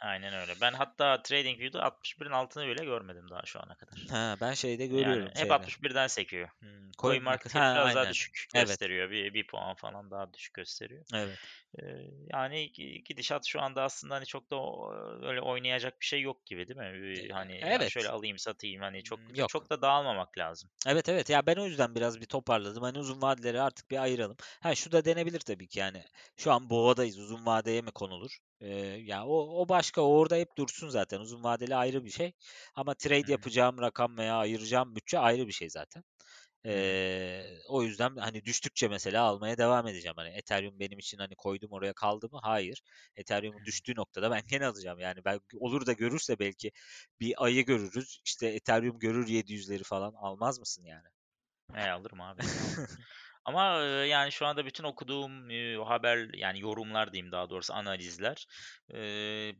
[0.00, 0.60] Aynen öyle.
[0.60, 4.08] Ben hatta TradingView'da 61'in altını bile görmedim daha şu ana kadar.
[4.08, 5.52] Ha ben şeyde Yani görüyorum hep şeyde.
[5.52, 6.48] 61'den sekiyor.
[6.60, 8.10] Hmm, CoinMarket ha CoinMarketCap biraz daha aynen.
[8.10, 8.80] düşük Evet.
[8.80, 9.10] gösteriyor.
[9.10, 11.04] Bir, bir puan falan daha düşük gösteriyor.
[11.14, 11.40] Evet.
[11.78, 14.56] Eee, yani gi gidişat şu anda aslında, hani, çok da
[15.28, 16.86] öyle oynayacak bir şey yok gibi değil mi?
[17.14, 18.10] E, Eee, hani, ya şöyle evet.
[18.10, 19.48] alayım satayım, hani, çok Hmm, Yok.
[19.48, 20.70] çok da dağılmamak lazım.
[20.86, 22.82] Evet evet ya ben o yüzden biraz bir toparladım.
[22.82, 24.36] Hani uzun vadeleri artık bir ayıralım.
[24.60, 26.04] Ha şu da denebilir tabii ki yani.
[26.36, 27.18] Şu an boğadayız.
[27.18, 28.38] Uzun vadeye mi konulur?
[28.60, 28.68] Ee,
[29.04, 30.02] ya o, o başka.
[30.02, 31.20] O orada hep dursun zaten.
[31.20, 32.32] Uzun vadeli ayrı bir şey.
[32.74, 33.30] Ama trade hı.
[33.32, 36.04] yapacağım rakam veya ayıracağım bütçe ayrı bir şey zaten.
[36.66, 40.14] Ee, o yüzden hani düştükçe mesela almaya devam edeceğim.
[40.16, 42.40] Hani Ethereum benim için hani koydum oraya kaldı mı?
[42.42, 42.82] Hayır.
[43.16, 44.98] Ethereum'un düştüğü noktada ben gene alacağım.
[44.98, 46.72] Yani ben olur da görürse belki
[47.20, 48.20] bir ayı görürüz.
[48.24, 50.14] İşte Ethereum görür 700'leri falan.
[50.16, 51.06] Almaz mısın yani?
[51.74, 52.42] E, alırım abi?
[53.46, 55.50] Ama, yani, şu anda bütün okuduğum,
[55.84, 58.46] haber, yani, yorumlar diyeyim daha doğrusu, analizler,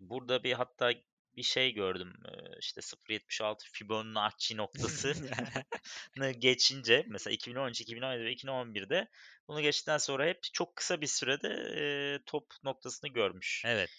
[0.01, 0.93] burada bir hatta
[1.37, 2.13] bir şey gördüm,
[2.61, 5.15] işte 0.76 Fibonacci noktası
[6.17, 9.09] nı geçince mesela 2013, 2017 ve 2011'de
[9.49, 13.63] bunu geçtikten sonra hep çok kısa bir sürede, top noktasını görmüş.
[13.67, 13.91] Evet.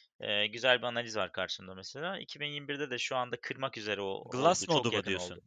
[0.52, 2.20] Güzel bir analiz var karşımda mesela.
[2.20, 5.34] 2021'de de şu anda kırmak üzere o oldu, Glassnode'u çok mu diyorsun?
[5.36, 5.44] oldu.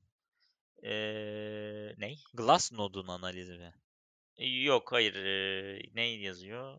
[0.82, 2.18] Eee, ney?
[2.34, 3.74] Glassnode'un analizi mi?
[4.40, 5.14] Yok, hayır.
[5.14, 6.78] Eee, ne yazıyor?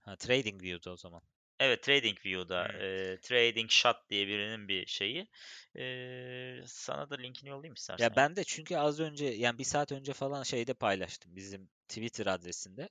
[0.00, 1.22] Ha, TradingView'da o zaman.
[1.60, 2.78] Evet, TradingView'da, Hmm.
[2.80, 5.26] eee, Trading Shot diye birinin bir şeyi.
[5.74, 9.92] Eee, sana da linkini yollayayım istersen Ya ben de çünkü az önce yani bir saat
[9.92, 12.88] önce falan şeyde paylaştım bizim Twitter adresinde.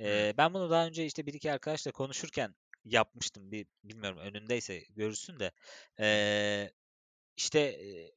[0.00, 3.52] Ee, ben bunu daha önce işte bir iki arkadaşla konuşurken yapmıştım.
[3.52, 5.52] Bir bilmiyorum önündeyse görürsün de.
[6.00, 6.70] Ee,
[7.40, 7.60] İşte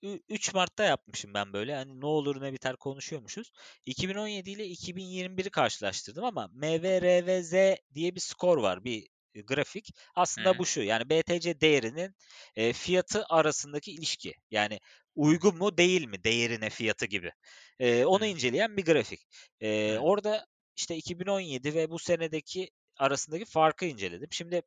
[0.03, 1.75] e, 3 Mart'ta yapmışım ben böyle.
[1.75, 3.51] Hani ne olur ne biter konuşuyormuşuz.
[3.86, 8.83] 2017 ile 2021'i karşılaştırdım ama MVRVZ diye bir skor var.
[8.83, 9.89] Bir e, grafik.
[10.15, 10.57] Aslında hı.
[10.57, 10.81] bu şu.
[10.81, 12.15] Yani BTC değerinin
[12.55, 14.33] e, fiyatı arasındaki ilişki.
[14.51, 14.79] Yani
[15.15, 17.31] uygun mu değil mi değerine fiyatı gibi.
[17.79, 18.25] E, onu hı.
[18.25, 19.21] inceleyen bir grafik.
[19.59, 19.99] E, Evet.
[20.01, 24.27] orada işte 2017 ve bu senedeki arasındaki farkı inceledim.
[24.31, 24.62] Şimdi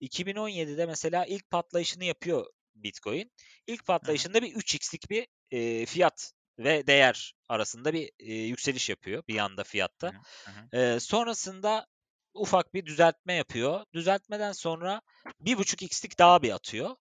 [0.00, 3.30] 2017'de mesela ilk patlayışını yapıyor Bitcoin.
[3.66, 9.38] İlk patlayışında bir 3x'lik bir e, fiyat ve değer arasında bir e, yükseliş yapıyor bir
[9.38, 10.12] anda fiyatta.
[10.44, 10.80] Hı hı.
[10.80, 11.86] E, sonrasında
[12.34, 13.84] ufak bir düzeltme yapıyor.
[13.94, 15.00] Düzeltmeden sonra
[15.40, 16.96] 1.5x'lik daha bir atıyor.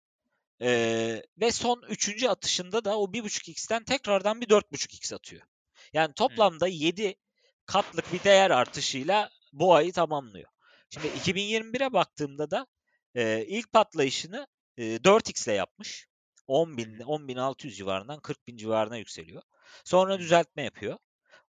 [0.62, 5.42] Ee, ve son üçüncü atışında da o 1.5x'ten tekrardan bir 4.5x atıyor.
[5.94, 7.16] Yani toplamda 7
[7.66, 10.50] katlık bir değer artışıyla bu ayı tamamlıyor.
[10.90, 12.68] Şimdi 2021'e baktığımda da
[13.16, 16.08] e, ilk patlayışını e, 4x ile yapmış.
[16.48, 19.42] 10.000 10.600 civarından 40.000 civarına yükseliyor.
[19.86, 20.98] Sonra düzeltme yapıyor.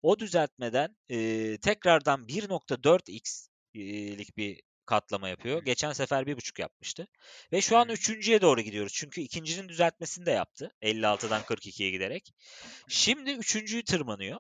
[0.02, 5.66] O düzeltmeden e, tekrardan 1.4x'lik bir katlama yapıyor.
[5.66, 7.08] Geçen sefer 1.5 yapmıştı.
[7.52, 8.94] Ve şu an üçüncüye doğru gidiyoruz.
[8.94, 10.72] Çünkü ikincinin düzeltmesini de yaptı.
[10.82, 12.34] 56'dan 42'ye giderek.
[12.88, 14.40] Şimdi üçüncüyü tırmanıyor.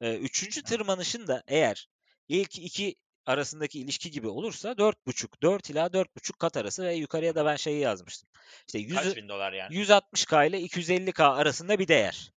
[0.00, 1.88] Ee, üçüncü tırmanışın da eğer
[2.28, 7.44] ilk iki arasındaki ilişki gibi olursa 4.5, 4 ila 4.5 kat arası ve yukarıya da
[7.44, 8.28] ben şeyi yazmıştım.
[8.66, 9.74] İşte 100, Kaç bin dolar yani?
[9.74, 12.32] 160K ile 250K arasında bir değer.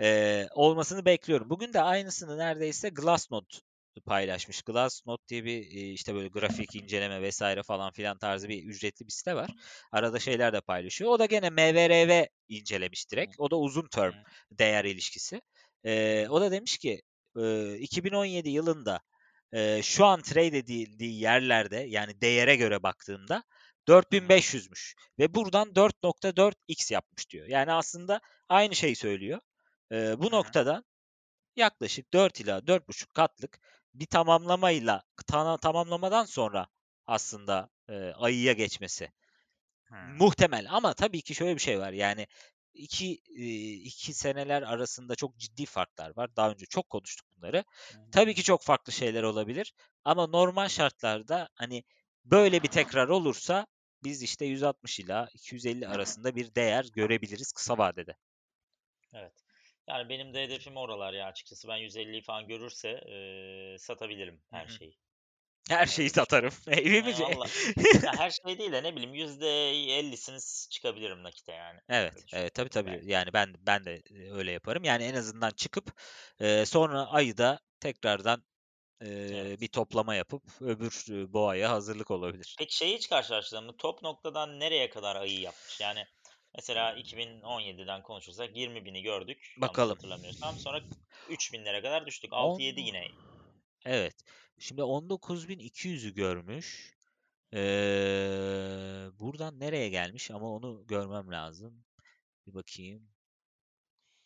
[0.00, 1.50] Ee, olmasını bekliyorum.
[1.50, 3.46] Bugün de aynısını neredeyse Glassnode
[4.04, 4.62] paylaşmış.
[4.62, 9.34] Glassnode diye bir işte böyle grafik inceleme vesaire falan filan tarzı bir ücretli bir site
[9.34, 9.50] var.
[9.92, 11.10] Arada şeyler de paylaşıyor.
[11.10, 13.34] O da gene MVRV incelemiş direkt.
[13.38, 14.14] O da uzun term
[14.50, 15.40] değer ilişkisi.
[15.84, 17.02] Ee, o da demiş ki
[17.78, 19.00] 2017 yılında
[19.82, 23.42] şu an trade edildiği yerlerde yani değere göre baktığımda
[23.88, 27.46] 4500'müş ve buradan 4.4x yapmış diyor.
[27.46, 29.40] Yani aslında aynı şeyi söylüyor.
[29.92, 30.84] Ee, bu noktadan
[31.56, 33.60] yaklaşık 4 ila 4.5 katlık
[33.94, 36.66] bir tamamlamayla ta- tamamlamadan sonra
[37.06, 39.12] aslında e, ayıya geçmesi
[39.84, 40.16] hmm.
[40.16, 42.26] muhtemel ama tabii ki şöyle bir şey var yani
[42.76, 43.12] iki
[43.84, 46.36] iki seneler arasında çok ciddi farklar var.
[46.36, 47.64] Daha önce çok konuştuk bunları.
[47.92, 48.10] Hmm.
[48.10, 49.72] Tabii ki çok farklı şeyler olabilir
[50.04, 51.84] ama normal şartlarda hani
[52.24, 53.66] böyle bir tekrar olursa
[54.04, 58.16] biz işte 160 ila 250 arasında bir değer görebiliriz kısa vadede.
[59.14, 59.32] Evet.
[59.88, 61.68] Yani benim de hedefim oralar ya açıkçası.
[61.68, 64.98] Ben 150'yi falan görürse e, satabilirim her şeyi.
[65.70, 66.52] Her şeyi satarım.
[66.66, 67.38] Evimi yani
[68.04, 71.80] ya her şey değil de ne bileyim %50'sini çıkabilirim nakite yani.
[71.88, 72.90] Evet, evet tabii tabii.
[72.90, 73.12] Yani.
[73.12, 74.02] yani ben ben de
[74.32, 74.84] öyle yaparım.
[74.84, 76.00] Yani en azından çıkıp
[76.40, 78.44] e, sonra ayı da tekrardan
[79.00, 79.60] e, evet.
[79.60, 82.56] bir toplama yapıp öbür boğaya hazırlık olabilir.
[82.58, 83.76] Peki şeyi hiç karşılaştırdın mı?
[83.78, 85.80] Top noktadan nereye kadar ayı yapmış?
[85.80, 86.04] Yani
[86.56, 89.54] Mesela 2017'den konuşursak 20 bini gördük.
[89.58, 89.96] Bakalım.
[89.96, 90.56] Hatırlamıyorsam.
[90.56, 90.80] Sonra
[91.28, 92.32] 3 binlere kadar düştük.
[92.32, 93.08] 6-7 yine.
[93.86, 94.24] Evet.
[94.58, 96.96] Şimdi 19.200'ü görmüş.
[97.54, 97.58] Ee,
[99.18, 101.84] buradan nereye gelmiş ama onu görmem lazım.
[102.46, 103.08] Bir bakayım.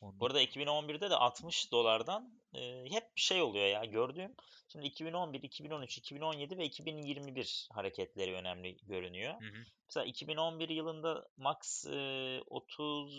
[0.02, 4.34] Bu arada 2011'de de 60 dolardan e, hep bir şey oluyor ya gördüğüm.
[4.68, 9.34] Şimdi 2011, 2013, 2017 ve 2021 hareketleri önemli görünüyor.
[9.40, 9.64] Hı hı.
[9.88, 13.14] Mesela 2011 yılında max e, 30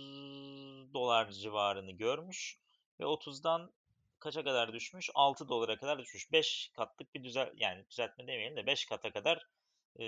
[0.93, 2.60] dolar civarını görmüş
[2.99, 3.71] ve 30'dan
[4.21, 5.10] kaça kadar düşmüş?
[5.15, 6.31] 6 dolara kadar düşmüş.
[6.31, 9.47] 5 katlık bir düzel yani düzeltme demeyelim de 5 kata kadar
[9.99, 10.03] e,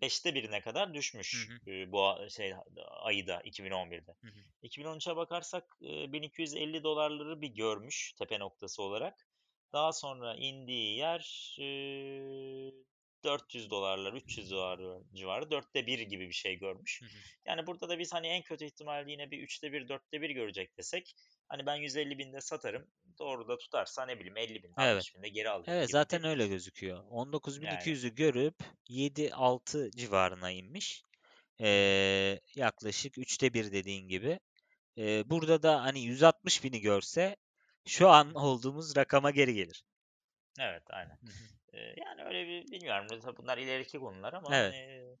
[0.00, 1.74] 5'te birine kadar düşmüş hı hı.
[1.74, 2.54] E, bu şey
[2.88, 4.14] ayıda 2011'de.
[4.20, 4.66] Hı hı.
[4.66, 9.26] 2013'e bakarsak e, 1250 dolarları bir görmüş tepe noktası olarak.
[9.72, 11.64] Daha sonra indiği yer e,
[13.24, 17.00] 400 dolarlar, 300 dolar civarı, dörtte bir gibi bir şey görmüş.
[17.02, 17.18] Hı hı.
[17.46, 20.78] Yani burada da biz hani en kötü ihtimalle yine bir üçte bir, dörtte bir görecek
[20.78, 21.14] desek
[21.50, 22.86] Hani ben 150 binde satarım.
[23.18, 24.96] Doğru da tutarsa ne bileyim 50 bin, evet.
[24.96, 25.72] 60 binde geri alırım.
[25.72, 27.04] Evet zaten öyle gözüküyor.
[27.04, 28.14] 19.200'ü yani.
[28.14, 28.54] görüp
[28.88, 31.04] 7-6 civarına inmiş.
[31.60, 34.40] Ee, yaklaşık 3'te 1 dediğin gibi.
[34.98, 37.36] Ee, burada da hani 160 bini görse
[37.86, 39.84] şu an olduğumuz rakama geri gelir.
[40.60, 41.18] Evet aynen.
[41.72, 43.06] ee, yani öyle bir bilmiyorum.
[43.38, 44.74] Bunlar ileriki konular ama evet.
[44.74, 45.16] hani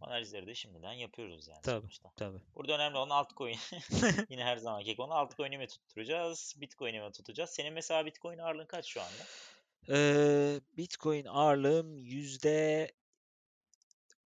[0.00, 2.10] analizleri de şimdiden yapıyoruz yani tabii, sonuçta.
[2.16, 2.38] Tabii.
[2.54, 3.58] Burada önemli olan altcoin.
[4.28, 7.50] Yine her zamanki konu altcoin'i mi tutturacağız, bitcoin'i mi tutacağız?
[7.50, 9.24] Senin mesela bitcoin ağırlığın kaç şu anda?
[9.88, 12.92] Ee, bitcoin ağırlığım yüzde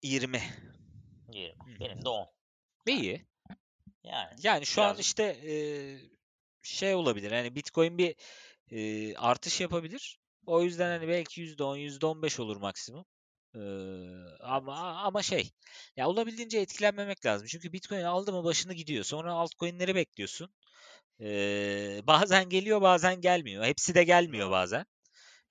[0.03, 0.43] 20.
[1.33, 1.81] 20.
[1.81, 2.29] Benim de 10.
[2.87, 3.27] İyi.
[4.05, 4.97] Yani, yani şu biraz...
[4.97, 5.55] an işte e,
[6.63, 7.31] şey olabilir.
[7.31, 8.17] Yani Bitcoin bir
[8.71, 10.19] e, artış yapabilir.
[10.47, 13.05] O yüzden hani belki %10, %15 olur maksimum.
[13.55, 13.61] Ee,
[14.41, 15.51] ama ama şey
[15.97, 17.47] ya olabildiğince etkilenmemek lazım.
[17.47, 19.05] Çünkü Bitcoin aldı mı başını gidiyor.
[19.05, 20.55] Sonra altcoin'leri bekliyorsun.
[21.21, 23.65] Ee, bazen geliyor bazen gelmiyor.
[23.65, 24.87] Hepsi de gelmiyor bazen.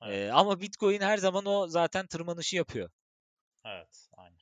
[0.04, 0.30] Evet.
[0.30, 2.90] Ee, ama Bitcoin her zaman o zaten tırmanışı yapıyor.
[3.66, 4.40] Evet, aynen.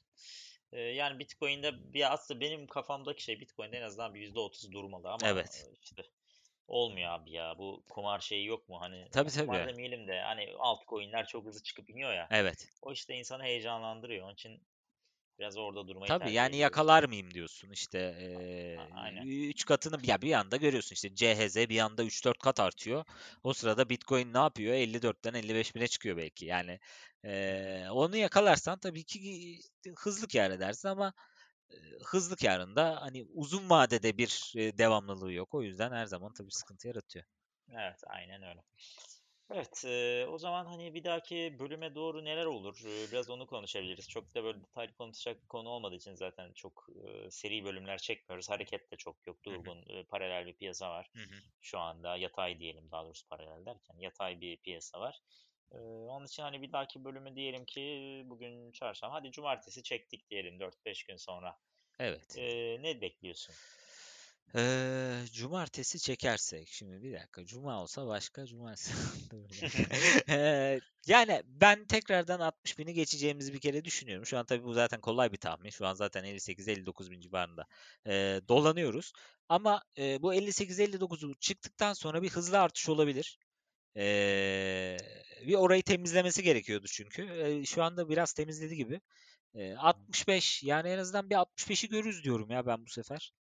[0.72, 5.28] Ee, yani Bitcoin'de bir aslında benim kafamdaki şey Bitcoin'de en azından bir %30 durmalı ama
[5.28, 5.68] evet.
[5.84, 6.04] işte
[6.70, 7.58] Olmuyor abi ya.
[7.58, 8.82] Bu kumar şeyi yok mu?
[8.82, 9.68] Hani Tabii kumar tabii.
[9.68, 12.30] demeyelim de hani altcoin'ler çok hızlı çıkıp iniyor ya.
[12.30, 12.68] Evet.
[12.82, 14.26] O işte insanı heyecanlandırıyor.
[14.26, 14.68] Onun için
[15.40, 16.58] biraz orada durmayı Tabii tercih yani ediyoruz.
[16.58, 17.98] yakalar mıyım diyorsun işte
[18.96, 19.26] aynen.
[19.50, 23.06] 3 katını ya bir anda görüyorsun işte CHZ bir anda 3-4 kat artıyor.
[23.44, 24.74] O sırada Bitcoin ne yapıyor?
[24.74, 26.46] 54'ten 55 bine çıkıyor belki.
[26.46, 26.80] Yani
[27.24, 29.60] eee, onu yakalarsan tabii ki
[29.98, 31.29] hızlı kâr edersin ama e,
[32.06, 35.54] hızlı kârında hani uzun vadede bir e, devamlılığı yok.
[35.54, 37.26] O yüzden her zaman tabii sıkıntı yaratıyor.
[37.74, 38.64] Evet, aynen öyle.
[39.52, 42.82] Evet, eee, o zaman hani bir dahaki bölüme doğru neler olur?
[42.86, 44.10] Biraz onu konuşabiliriz.
[44.10, 48.50] Çok da böyle detaylı konuşacak bir konu olmadığı için zaten çok eee, seri bölümler çekmiyoruz.
[48.50, 49.46] Hareket de çok yok.
[49.46, 51.12] Durgun, eee, paralel bir piyasa var.
[51.16, 51.36] Hı hı.
[51.62, 55.20] Şu anda yatay diyelim daha doğrusu paralel derken yatay bir piyasa var.
[55.74, 57.82] Eee, onun için hani bir dahaki bölümü diyelim ki
[58.26, 59.16] bugün çarşamba.
[59.16, 61.56] Hadi cumartesi çektik diyelim 4-5 gün sonra.
[62.00, 62.36] Evet.
[62.38, 63.56] Eee, ne bekliyorsun?
[64.56, 68.92] Eee, cumartesi çekersek şimdi bir dakika cuma olsa başka cumartesi.
[70.30, 74.26] Eee, yani ben tekrardan 60 bini geçeceğimizi bir kere düşünüyorum.
[74.26, 75.70] Şu an tabii bu zaten kolay bir tahmin.
[75.70, 77.66] Şu an zaten 58-59 bin civarında
[78.06, 79.14] eee, dolanıyoruz.
[79.50, 83.38] Ama eee, bu 58-59'u çıktıktan sonra bir hızlı artış olabilir.
[83.96, 84.98] Eee,
[85.48, 87.24] bir orayı temizlemesi gerekiyordu çünkü.
[87.24, 89.02] Eee, şu anda biraz temizledi gibi.
[89.54, 93.34] Eee, 65 yani en azından bir 65'i görürüz diyorum ya ben bu sefer.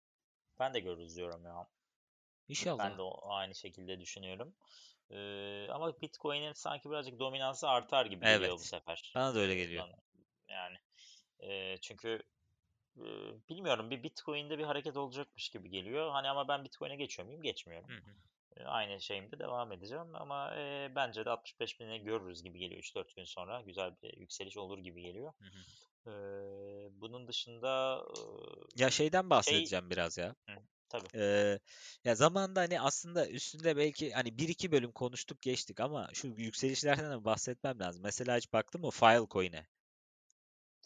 [0.58, 1.66] Ben de görürüz diyorum ya.
[2.48, 2.90] İnşallah.
[2.90, 4.54] Ben de o, aynı şekilde düşünüyorum.
[5.10, 8.66] Ee, ama Bitcoin'in sanki birazcık dominansı artar gibi geliyor bu Evet.
[8.66, 9.12] sefer.
[9.14, 9.88] Bana da öyle geliyor.
[10.48, 10.76] Yani
[11.40, 12.22] e, çünkü
[12.96, 13.04] e,
[13.48, 16.10] bilmiyorum bir Bitcoin'de bir hareket olacakmış gibi geliyor.
[16.10, 17.42] Hani ama ben Bitcoin'e geçiyor muyum?
[17.42, 17.88] Geçmiyorum.
[17.90, 18.14] Hı hı.
[18.58, 23.16] E, aynı şeyimde devam edeceğim ama e, bence de 65 bini görürüz gibi geliyor 3-4
[23.16, 23.60] gün sonra.
[23.60, 25.32] Güzel bir yükseliş olur gibi geliyor.
[25.38, 25.64] Hı hı.
[26.06, 26.10] Ee,
[27.00, 28.02] bunun dışında
[28.76, 30.34] e, Ya şeyden şey bahsedeceğim biraz ya.
[30.48, 30.54] Hı,
[30.88, 31.08] tabii.
[31.14, 31.60] Eee,
[32.04, 37.12] ya zamanında hani aslında üstünde belki hani bir iki bölüm konuştuk geçtik ama şu yükselişlerden
[37.20, 38.02] de bahsetmem lazım.
[38.04, 39.66] Mesela hiç baktın mı Filecoin'e?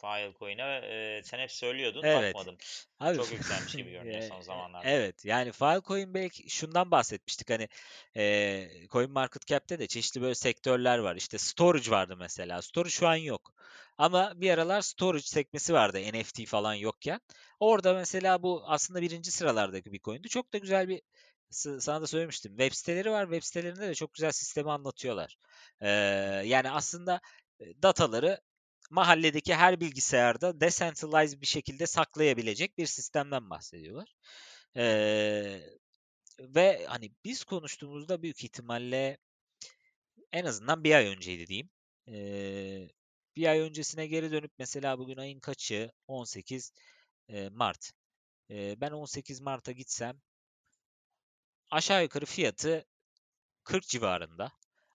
[0.03, 2.35] Filecoin'e e, sen hep söylüyordun Evet.
[2.35, 2.57] bakmadım.
[3.01, 4.89] Abi Çok yükselmiş gibi görünüyor son e, zamanlarda.
[4.89, 7.69] evet yani Filecoin belki şundan bahsetmiştik hani
[8.17, 11.17] e, CoinMarketCap'te de çeşitli böyle sektörler var.
[11.17, 12.63] İşte storage vardı mesela.
[12.63, 13.55] Storage şu an yok.
[13.99, 17.21] Ama bir aralar storage sekmesi vardı NFT falan yokken.
[17.61, 20.29] Orada mesela bu aslında birinci sıralardaki bir coin'di.
[20.29, 21.03] Çok da güzel bir
[21.81, 22.53] sana da söylemiştim.
[22.57, 23.25] Web siteleri var.
[23.25, 25.37] Web sitelerinde de çok güzel sistemi anlatıyorlar.
[25.81, 25.89] Ee,
[26.45, 27.21] yani aslında
[27.83, 28.41] dataları
[28.93, 34.15] mahalledeki her bilgisayarda decentralized bir şekilde saklayabilecek bir sistemden bahsediyorlar.
[34.77, 35.61] Ee,
[36.41, 39.19] ve hani biz konuştuğumuzda büyük ihtimalle
[40.33, 41.71] en azından bir ay önceydi diyeyim.
[42.09, 42.89] Ee,
[43.37, 45.93] bir ay öncesine geri dönüp mesela bugün ayın kaçı?
[46.09, 46.73] 18
[47.29, 47.93] e, Mart.
[48.51, 50.21] Ee, ben 18 Mart'a gitsem
[51.71, 52.85] aşağı yukarı fiyatı
[53.65, 54.53] 40 civarında.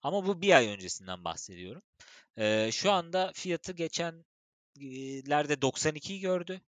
[0.08, 1.82] Ama bu bir ay öncesinden bahsediyorum.
[2.38, 6.62] Ee, şu anda fiyatı geçenlerde 92'yi gördü.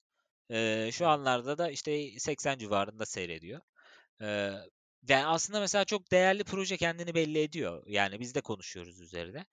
[0.50, 3.60] Ee, şu anlarda da işte 80 civarında seyrediyor.
[4.22, 4.52] Ee,
[5.08, 7.82] yani aslında mesela çok değerli proje kendini belli ediyor.
[7.86, 9.46] Yani biz de konuşuyoruz üzerine.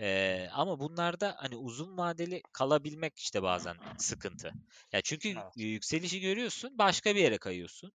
[0.00, 4.52] Ee, ama bunlarda hani uzun vadeli kalabilmek işte bazen sıkıntı.
[4.92, 7.92] Ya çünkü Evet, yükselişi görüyorsun, başka bir yere kayıyorsun.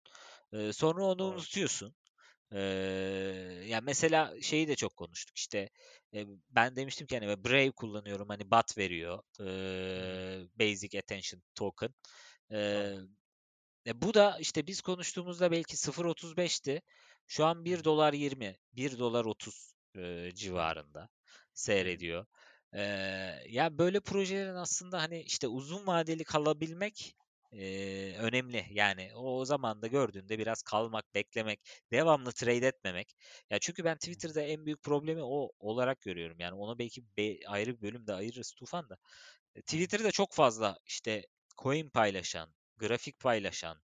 [0.53, 1.35] Ee, sonra onu doğru.
[1.35, 1.95] unutuyorsun.
[2.53, 2.59] Ee,
[3.67, 5.69] ya mesela şeyi de çok konuştuk işte
[6.13, 11.89] e, ben demiştim ki hani Brave kullanıyorum hani BAT veriyor ee, Basic Attention Token.
[13.87, 16.81] E, bu da işte biz konuştuğumuzda belki 0.35'ti.
[17.27, 21.09] Şu an 1 dolar 20, 1 dolar 30 e, civarında
[21.53, 22.25] seyrediyor.
[22.73, 22.81] Ee,
[23.49, 27.15] ya böyle projelerin aslında hani işte uzun vadeli kalabilmek
[27.53, 28.65] e, önemli.
[28.71, 31.59] Yani o zaman da gördüğünde biraz kalmak, beklemek,
[31.91, 33.15] devamlı trade etmemek.
[33.49, 36.39] Ya çünkü ben Twitter'da en büyük problemi o olarak görüyorum.
[36.39, 38.97] Yani ona belki be- ayrı bir bölümde ayırırız Tufan da.
[39.55, 41.25] E, Twitter'da çok fazla işte
[41.61, 43.81] coin paylaşan, grafik paylaşan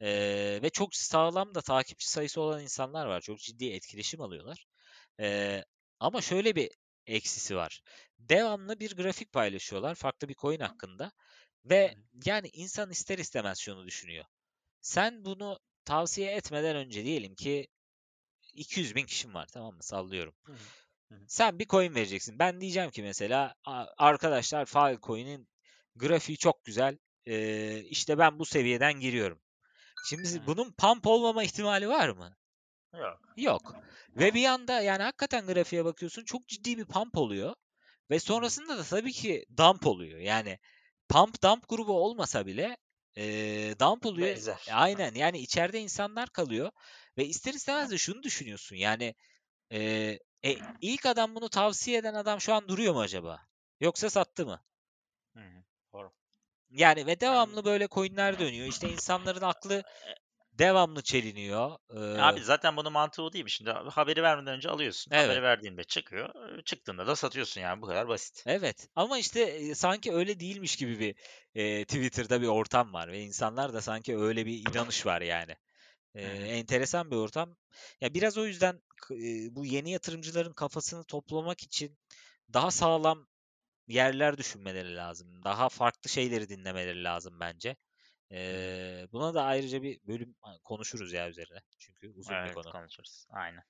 [0.00, 3.20] eee, ve çok sağlam da takipçi sayısı olan insanlar var.
[3.20, 4.66] Çok ciddi etkileşim alıyorlar.
[5.20, 5.64] Eee,
[6.00, 6.70] ama şöyle bir
[7.06, 7.82] eksisi var.
[8.18, 11.12] Devamlı bir grafik paylaşıyorlar farklı bir coin hakkında
[11.64, 11.94] ve
[12.24, 14.24] yani insan ister istemez şunu düşünüyor.
[14.80, 17.68] Sen bunu tavsiye etmeden önce diyelim ki
[18.54, 20.34] 200 bin kişim var tamam mı sallıyorum.
[21.26, 22.38] Sen bir coin vereceksin.
[22.38, 23.54] Ben diyeceğim ki mesela
[23.98, 25.48] arkadaşlar Filecoin'in
[25.96, 26.98] grafiği çok güzel.
[27.26, 29.40] Ee, işte ben bu seviyeden giriyorum.
[30.08, 32.36] Şimdi bunun pump olmama ihtimali var mı?
[32.94, 33.20] Yok.
[33.36, 33.74] Yok.
[34.16, 37.54] Ve bir anda yani hakikaten grafiğe bakıyorsun çok ciddi bir pump oluyor.
[38.10, 40.18] Ve sonrasında da tabii ki dump oluyor.
[40.18, 40.58] Yani
[41.12, 42.76] pump dump grubu olmasa bile
[43.16, 43.24] e,
[43.80, 44.28] dump oluyor.
[44.28, 44.66] Benzer.
[44.68, 46.70] E, aynen yani içeride insanlar kalıyor.
[47.18, 49.14] Ve ister istemez de şunu düşünüyorsun yani
[49.72, 49.80] e,
[50.44, 53.38] e, ilk adam bunu tavsiye eden adam şu an duruyor mu acaba?
[53.80, 54.62] Yoksa sattı mı?
[55.36, 55.64] Hı hı.
[55.92, 56.12] Doğru.
[56.70, 58.66] Yani ve devamlı böyle coinler dönüyor.
[58.66, 59.82] İşte insanların aklı
[60.52, 61.70] devamlı çeliniyor.
[61.96, 63.50] Ee, Abi zaten bunun mantığı o değil mi?
[63.50, 65.12] Şimdi haberi vermeden önce alıyorsun.
[65.12, 65.28] Evet.
[65.28, 66.28] Haberi verdiğinde çıkıyor.
[66.64, 68.42] Çıktığında da satıyorsun yani bu kadar basit.
[68.46, 71.14] Evet ama işte sanki öyle değilmiş gibi bir
[71.54, 75.56] e, Twitter'da bir ortam var ve insanlar da sanki öyle bir inanış var yani.
[76.14, 76.30] E, hı.
[76.30, 77.56] enteresan bir ortam.
[78.00, 81.98] Ya biraz o yüzden e, bu yeni yatırımcıların kafasını toplamak için
[82.52, 83.26] daha sağlam
[83.88, 85.44] yerler düşünmeleri lazım.
[85.44, 87.76] Daha farklı şeyleri dinlemeleri lazım bence.
[88.32, 91.58] E, buna da ayrıca bir bölüm konuşuruz ya üzerine.
[91.78, 92.72] Çünkü uzun bir Evet konu.
[92.72, 93.26] konuşuruz.
[93.30, 93.62] Aynen.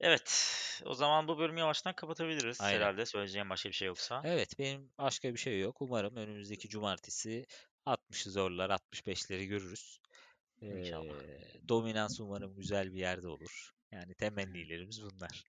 [0.00, 0.50] Evet.
[0.84, 2.76] O zaman bu bölümü yavaştan kapatabiliriz Aynen.
[2.76, 3.06] herhalde.
[3.06, 4.22] Söyleyeceğim başka bir şey yoksa.
[4.24, 5.76] Evet, benim başka bir şey yok.
[5.80, 7.46] Umarım önümüzdeki cumartesi
[7.86, 10.00] 60'ı zorlar, 65'leri görürüz.
[10.62, 11.22] İnşallah.
[11.24, 13.74] Ee, dominans umarım güzel bir yerde olur.
[13.92, 15.44] Yani temennilerimiz bunlar.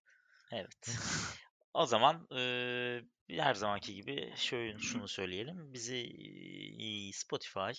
[0.52, 0.86] Evet.
[1.76, 5.72] O zaman eee, her zamanki gibi şöyle şunu söyleyelim.
[5.72, 6.12] Bizi
[7.12, 7.72] Spotify,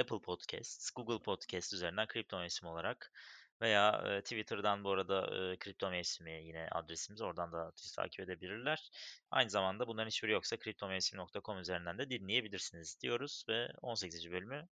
[0.00, 3.12] Apple Podcasts, Google Podcast üzerinden kripto mevsimi olarak
[3.60, 7.20] veya eee, Twitter'dan bu arada eee, kripto mevsimi yine adresimiz.
[7.20, 8.90] Oradan da bizi takip edebilirler.
[9.30, 14.30] Aynı zamanda bunların hiçbiri yoksa kriptomevsim.com üzerinden de dinleyebilirsiniz diyoruz ve 18.
[14.30, 14.68] bölümü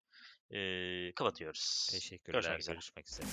[0.49, 1.87] eee, kapatıyoruz.
[1.91, 2.41] Teşekkürler.
[2.41, 2.73] Görüşmek üzere.
[2.75, 3.27] Görüşmek üzere.